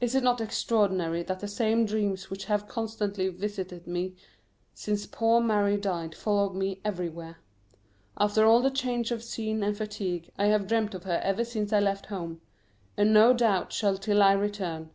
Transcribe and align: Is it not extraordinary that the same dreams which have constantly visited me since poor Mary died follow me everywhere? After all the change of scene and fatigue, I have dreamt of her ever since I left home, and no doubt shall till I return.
Is 0.00 0.16
it 0.16 0.24
not 0.24 0.40
extraordinary 0.40 1.22
that 1.22 1.38
the 1.38 1.46
same 1.46 1.86
dreams 1.86 2.30
which 2.30 2.46
have 2.46 2.66
constantly 2.66 3.28
visited 3.28 3.86
me 3.86 4.16
since 4.74 5.06
poor 5.06 5.40
Mary 5.40 5.76
died 5.76 6.16
follow 6.16 6.52
me 6.52 6.80
everywhere? 6.84 7.36
After 8.16 8.44
all 8.44 8.60
the 8.60 8.72
change 8.72 9.12
of 9.12 9.22
scene 9.22 9.62
and 9.62 9.76
fatigue, 9.78 10.32
I 10.36 10.46
have 10.46 10.66
dreamt 10.66 10.96
of 10.96 11.04
her 11.04 11.20
ever 11.22 11.44
since 11.44 11.72
I 11.72 11.78
left 11.78 12.06
home, 12.06 12.40
and 12.96 13.12
no 13.14 13.32
doubt 13.32 13.72
shall 13.72 13.96
till 13.98 14.20
I 14.20 14.32
return. 14.32 14.90